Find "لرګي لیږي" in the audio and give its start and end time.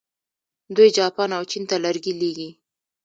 1.85-2.49